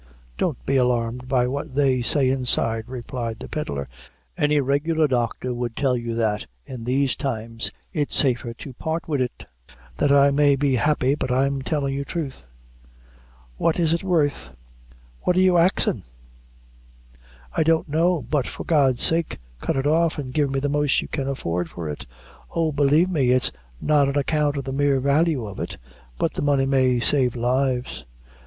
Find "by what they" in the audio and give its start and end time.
1.27-2.01